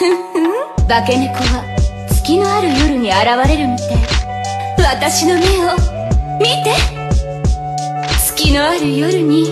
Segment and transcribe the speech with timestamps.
[0.00, 1.62] 化け猫は
[2.08, 3.98] 月のある夜に現れるみたい。
[4.78, 5.76] 私の目を
[6.38, 6.72] 見て。
[8.18, 9.48] 月のある夜に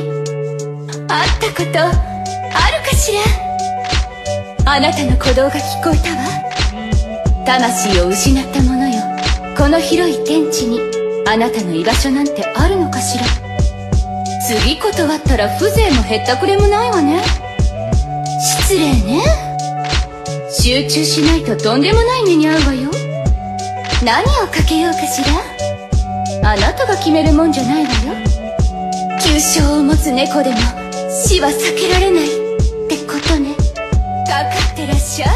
[1.07, 4.73] 会ったことあるかしら。
[4.73, 6.25] あなたの鼓動が聞こえたわ。
[7.45, 9.03] 魂を失った者よ。
[9.55, 10.81] この広い天地に。
[11.27, 13.25] あなたの居場所なんてあるのかしら。
[14.47, 17.23] 次断ったら風情もへったくれもないわね。
[18.41, 19.08] 失礼ね。
[20.69, 22.91] 集中しないととんでもない目に遭うわよ。
[24.05, 25.23] 何をかけようかし
[26.43, 26.53] ら？
[26.53, 28.15] あなたが決めるもんじゃないわよ。
[29.19, 30.57] 急所を持つ猫でも
[31.25, 32.29] 死は避けられないっ
[32.87, 33.55] てことね。
[34.27, 35.29] かかってらっしゃい。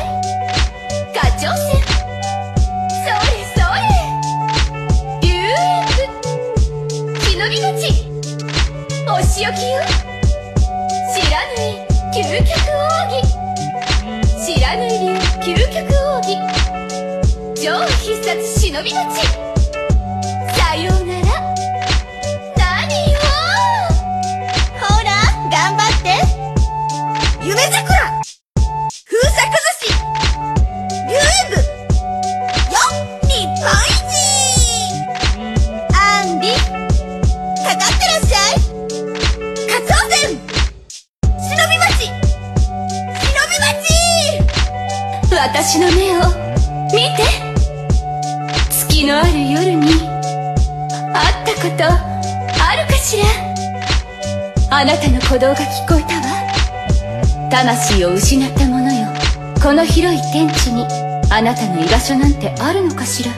[1.14, 1.80] 課長船
[2.92, 3.88] それそれ
[5.22, 7.88] ビューイング忍び口。
[9.08, 9.80] お仕置きよ。
[11.10, 11.80] 知らぬい
[12.12, 12.71] 究極。
[17.62, 17.70] 超
[18.02, 18.96] 必殺忍び口
[20.58, 21.26] さようなら。
[22.56, 23.14] 何よ
[24.80, 25.08] ほら、
[25.48, 26.08] 頑張って。
[27.40, 28.18] 夢桜。
[29.06, 29.94] 風作寿司
[31.06, 31.54] ビューイング
[32.66, 34.10] よっ日本一
[35.94, 36.50] アンリ
[37.62, 38.58] かかってらっしゃい。
[39.70, 40.34] カツオ船
[41.38, 42.10] 忍び町忍
[43.48, 43.94] び町
[45.30, 46.20] 私の目を
[46.86, 47.51] 見て。
[49.06, 53.24] のある夜に会ったことあるかしら？
[54.78, 56.22] あなたの鼓動が聞こえたわ。
[57.50, 59.08] 魂を失った者よ。
[59.62, 60.86] この広い天地に
[61.30, 63.32] あなたの居場所なんてあるのかしら？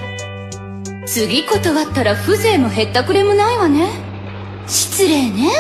[1.07, 3.89] 次断ったら風情もへったくれもないわね。
[4.67, 5.51] 失礼ね。